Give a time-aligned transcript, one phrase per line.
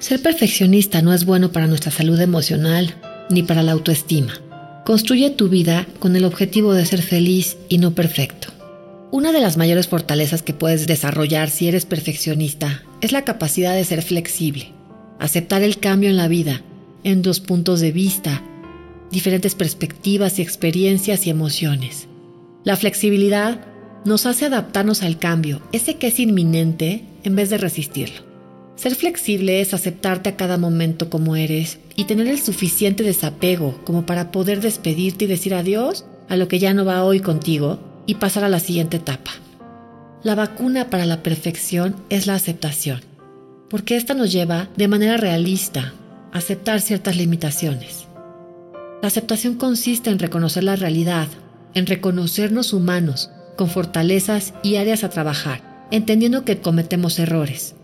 [0.00, 2.94] Ser perfeccionista no es bueno para nuestra salud emocional
[3.28, 4.32] ni para la autoestima.
[4.86, 8.48] Construye tu vida con el objetivo de ser feliz y no perfecto.
[9.10, 13.84] Una de las mayores fortalezas que puedes desarrollar si eres perfeccionista es la capacidad de
[13.84, 14.72] ser flexible,
[15.18, 16.62] aceptar el cambio en la vida,
[17.04, 18.42] en dos puntos de vista,
[19.10, 22.08] diferentes perspectivas y experiencias y emociones.
[22.64, 23.60] La flexibilidad
[24.06, 28.29] nos hace adaptarnos al cambio, ese que es inminente, en vez de resistirlo.
[28.80, 34.06] Ser flexible es aceptarte a cada momento como eres y tener el suficiente desapego como
[34.06, 38.14] para poder despedirte y decir adiós a lo que ya no va hoy contigo y
[38.14, 39.32] pasar a la siguiente etapa.
[40.22, 43.02] La vacuna para la perfección es la aceptación,
[43.68, 45.92] porque esta nos lleva de manera realista
[46.32, 48.06] a aceptar ciertas limitaciones.
[49.02, 51.28] La aceptación consiste en reconocer la realidad,
[51.74, 57.74] en reconocernos humanos, con fortalezas y áreas a trabajar, entendiendo que cometemos errores.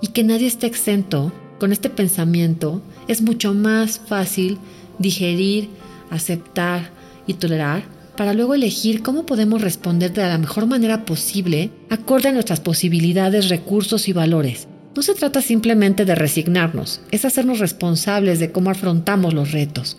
[0.00, 4.58] Y que nadie esté exento, con este pensamiento es mucho más fácil
[4.98, 5.68] digerir,
[6.10, 6.90] aceptar
[7.26, 7.84] y tolerar
[8.16, 13.48] para luego elegir cómo podemos responder de la mejor manera posible acorde a nuestras posibilidades,
[13.48, 14.68] recursos y valores.
[14.94, 19.96] No se trata simplemente de resignarnos, es hacernos responsables de cómo afrontamos los retos.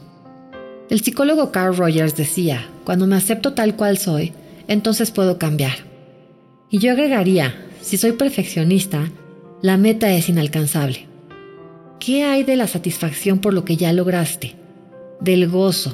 [0.90, 4.34] El psicólogo Carl Rogers decía, cuando me acepto tal cual soy,
[4.68, 5.78] entonces puedo cambiar.
[6.70, 9.10] Y yo agregaría, si soy perfeccionista,
[9.62, 11.08] la meta es inalcanzable.
[12.00, 14.56] ¿Qué hay de la satisfacción por lo que ya lograste?
[15.20, 15.94] Del gozo,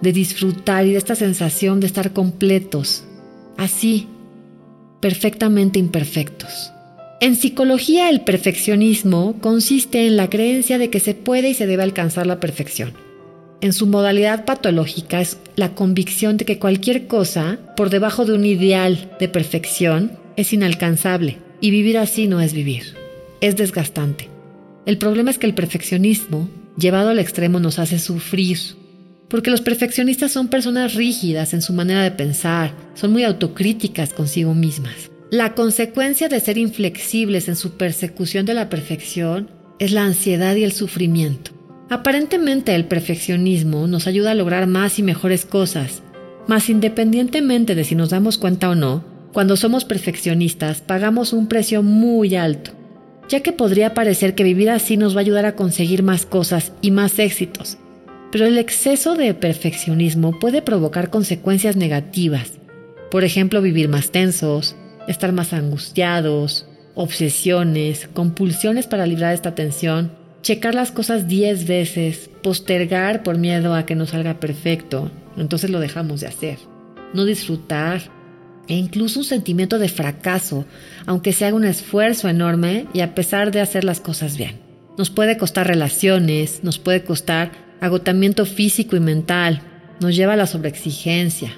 [0.00, 3.04] de disfrutar y de esta sensación de estar completos,
[3.56, 4.06] así,
[5.00, 6.72] perfectamente imperfectos.
[7.20, 11.82] En psicología el perfeccionismo consiste en la creencia de que se puede y se debe
[11.82, 12.94] alcanzar la perfección
[13.60, 18.44] en su modalidad patológica es la convicción de que cualquier cosa por debajo de un
[18.44, 22.97] ideal de perfección es inalcanzable y vivir así no es vivir.
[23.40, 24.28] Es desgastante.
[24.84, 28.58] El problema es que el perfeccionismo, llevado al extremo, nos hace sufrir.
[29.28, 34.54] Porque los perfeccionistas son personas rígidas en su manera de pensar, son muy autocríticas consigo
[34.54, 35.10] mismas.
[35.30, 40.64] La consecuencia de ser inflexibles en su persecución de la perfección es la ansiedad y
[40.64, 41.52] el sufrimiento.
[41.90, 46.02] Aparentemente el perfeccionismo nos ayuda a lograr más y mejores cosas,
[46.46, 51.82] mas independientemente de si nos damos cuenta o no, cuando somos perfeccionistas pagamos un precio
[51.82, 52.72] muy alto,
[53.28, 56.72] ya que podría parecer que vivir así nos va a ayudar a conseguir más cosas
[56.80, 57.78] y más éxitos,
[58.32, 62.52] pero el exceso de perfeccionismo puede provocar consecuencias negativas,
[63.10, 70.12] por ejemplo vivir más tensos, estar más angustiados, obsesiones, compulsiones para librar esta tensión,
[70.42, 75.80] checar las cosas 10 veces, postergar por miedo a que no salga perfecto, entonces lo
[75.80, 76.58] dejamos de hacer.
[77.14, 78.02] No disfrutar
[78.68, 80.66] e incluso un sentimiento de fracaso,
[81.06, 84.60] aunque se haga un esfuerzo enorme y a pesar de hacer las cosas bien.
[84.96, 89.62] Nos puede costar relaciones, nos puede costar agotamiento físico y mental,
[90.00, 91.52] nos lleva a la sobreexigencia.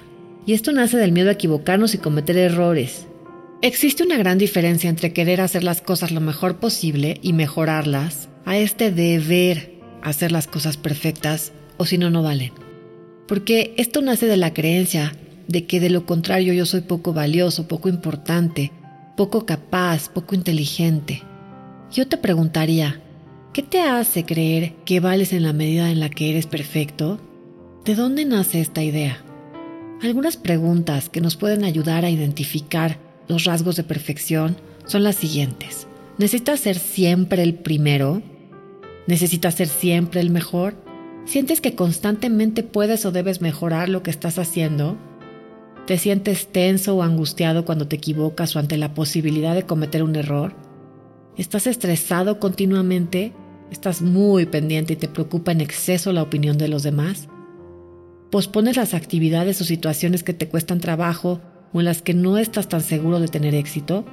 [0.45, 3.07] Y esto nace del miedo a equivocarnos y cometer errores.
[3.61, 8.57] Existe una gran diferencia entre querer hacer las cosas lo mejor posible y mejorarlas a
[8.57, 12.53] este deber hacer las cosas perfectas o si no, no valen.
[13.27, 15.13] Porque esto nace de la creencia
[15.51, 18.71] de que de lo contrario yo soy poco valioso, poco importante,
[19.17, 21.23] poco capaz, poco inteligente.
[21.91, 23.01] Yo te preguntaría,
[23.51, 27.19] ¿qué te hace creer que vales en la medida en la que eres perfecto?
[27.83, 29.17] ¿De dónde nace esta idea?
[30.01, 32.97] Algunas preguntas que nos pueden ayudar a identificar
[33.27, 35.85] los rasgos de perfección son las siguientes.
[36.17, 38.21] ¿Necesitas ser siempre el primero?
[39.05, 40.75] ¿Necesitas ser siempre el mejor?
[41.25, 44.97] ¿Sientes que constantemente puedes o debes mejorar lo que estás haciendo?
[45.91, 50.15] ¿Te sientes tenso o angustiado cuando te equivocas o ante la posibilidad de cometer un
[50.15, 50.55] error?
[51.35, 53.33] ¿Estás estresado continuamente?
[53.71, 57.27] ¿Estás muy pendiente y te preocupa en exceso la opinión de los demás?
[58.31, 61.41] ¿Pospones las actividades o situaciones que te cuestan trabajo
[61.73, 64.05] o en las que no estás tan seguro de tener éxito?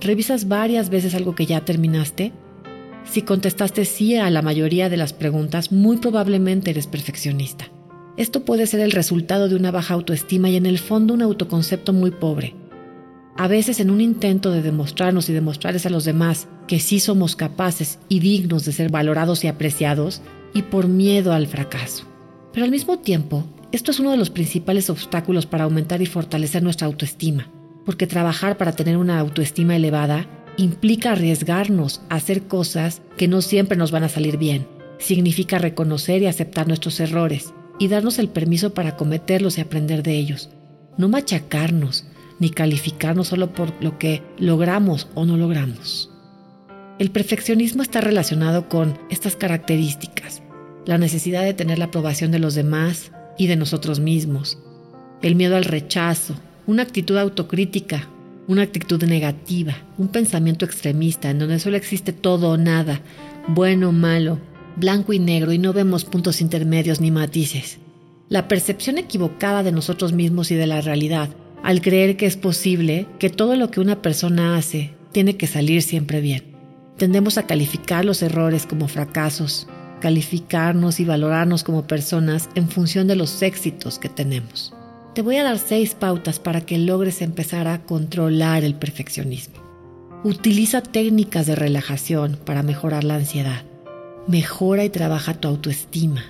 [0.00, 2.32] ¿Revisas varias veces algo que ya terminaste?
[3.04, 7.66] Si contestaste sí a la mayoría de las preguntas, muy probablemente eres perfeccionista.
[8.18, 11.94] Esto puede ser el resultado de una baja autoestima y en el fondo un autoconcepto
[11.94, 12.54] muy pobre.
[13.38, 17.34] A veces en un intento de demostrarnos y demostrarles a los demás que sí somos
[17.34, 20.20] capaces y dignos de ser valorados y apreciados,
[20.52, 22.04] y por miedo al fracaso.
[22.52, 26.62] Pero al mismo tiempo, esto es uno de los principales obstáculos para aumentar y fortalecer
[26.62, 27.48] nuestra autoestima
[27.88, 30.26] porque trabajar para tener una autoestima elevada
[30.58, 34.66] implica arriesgarnos a hacer cosas que no siempre nos van a salir bien.
[34.98, 40.16] Significa reconocer y aceptar nuestros errores y darnos el permiso para cometerlos y aprender de
[40.16, 40.50] ellos.
[40.96, 42.04] No machacarnos
[42.38, 46.10] ni calificarnos solo por lo que logramos o no logramos.
[46.98, 50.42] El perfeccionismo está relacionado con estas características,
[50.84, 54.58] la necesidad de tener la aprobación de los demás y de nosotros mismos,
[55.22, 56.34] el miedo al rechazo,
[56.66, 58.08] una actitud autocrítica,
[58.48, 63.00] una actitud negativa, un pensamiento extremista en donde solo existe todo o nada,
[63.46, 64.40] bueno o malo,
[64.78, 67.78] blanco y negro y no vemos puntos intermedios ni matices.
[68.28, 71.30] La percepción equivocada de nosotros mismos y de la realidad,
[71.62, 75.82] al creer que es posible que todo lo que una persona hace tiene que salir
[75.82, 76.44] siempre bien.
[76.96, 79.66] Tendemos a calificar los errores como fracasos,
[80.00, 84.74] calificarnos y valorarnos como personas en función de los éxitos que tenemos.
[85.14, 89.56] Te voy a dar seis pautas para que logres empezar a controlar el perfeccionismo.
[90.22, 93.62] Utiliza técnicas de relajación para mejorar la ansiedad.
[94.28, 96.22] Mejora y trabaja tu autoestima.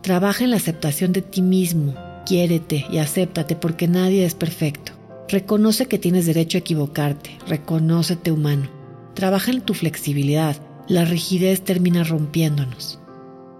[0.00, 1.94] Trabaja en la aceptación de ti mismo.
[2.24, 4.92] Quiérete y acéptate porque nadie es perfecto.
[5.28, 7.36] Reconoce que tienes derecho a equivocarte.
[7.46, 8.70] Reconócete humano.
[9.12, 10.56] Trabaja en tu flexibilidad.
[10.88, 12.98] La rigidez termina rompiéndonos.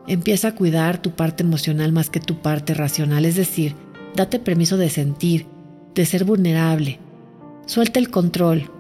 [0.07, 3.75] Empieza a cuidar tu parte emocional más que tu parte racional, es decir,
[4.17, 5.45] date permiso de sentir,
[5.95, 7.01] de ser vulnerable.
[7.67, 8.71] Suelta el control.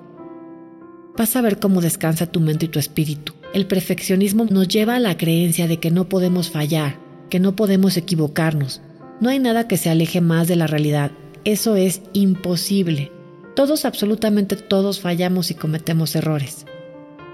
[1.15, 3.35] Vas a ver cómo descansa tu mente y tu espíritu.
[3.55, 6.99] El perfeccionismo nos lleva a la creencia de que no podemos fallar,
[7.31, 8.83] que no podemos equivocarnos.
[9.21, 11.13] No hay nada que se aleje más de la realidad.
[11.45, 13.13] Eso es imposible.
[13.55, 16.67] Todos, absolutamente todos, fallamos y cometemos errores.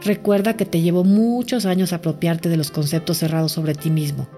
[0.05, 4.29] Recuerda que te llevó muchos años apropiarte de los conceptos cerrados sobre ti mismo,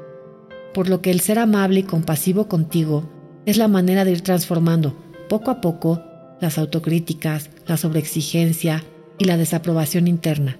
[0.75, 3.11] por lo que el ser amable y compasivo contigo
[3.44, 4.96] es la manera de ir transformando
[5.29, 6.00] poco a poco
[6.40, 8.84] las autocríticas, la sobreexigencia
[9.19, 10.58] y la desaprobación interna.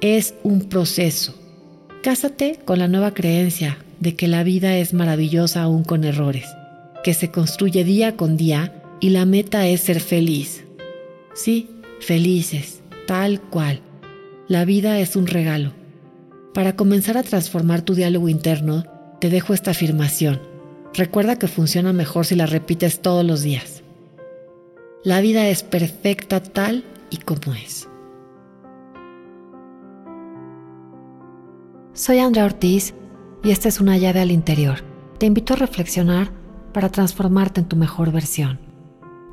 [0.00, 1.34] Es un proceso.
[2.04, 6.46] Cásate con la nueva creencia de que la vida es maravillosa aún con errores,
[7.02, 10.64] que se construye día con día y la meta es ser feliz.
[11.34, 11.68] Sí,
[11.98, 13.80] felices, tal cual.
[14.46, 15.72] La vida es un regalo.
[16.54, 18.84] Para comenzar a transformar tu diálogo interno,
[19.20, 20.40] te dejo esta afirmación.
[20.94, 23.82] Recuerda que funciona mejor si la repites todos los días.
[25.02, 27.87] La vida es perfecta tal y como es.
[31.98, 32.94] Soy Andrea Ortiz
[33.42, 34.84] y esta es una llave al interior.
[35.18, 36.30] Te invito a reflexionar
[36.72, 38.60] para transformarte en tu mejor versión.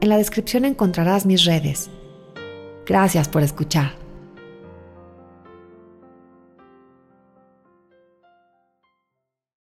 [0.01, 1.91] En la descripción encontrarás mis redes.
[2.87, 4.04] Gracias por escuchar.